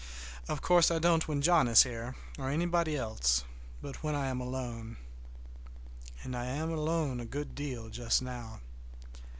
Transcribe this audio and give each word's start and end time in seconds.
Of 0.49 0.63
course 0.63 0.89
I 0.89 0.97
don't 0.97 1.27
when 1.27 1.43
John 1.43 1.67
is 1.67 1.83
here, 1.83 2.15
or 2.39 2.49
anybody 2.49 2.97
else, 2.97 3.43
but 3.83 4.01
when 4.01 4.15
I 4.15 4.29
am 4.29 4.41
alone. 4.41 4.97
And 6.23 6.35
I 6.35 6.45
am 6.45 6.71
alone 6.71 7.19
a 7.19 7.25
good 7.27 7.53
deal 7.53 7.89
just 7.89 8.19
now. 8.19 8.61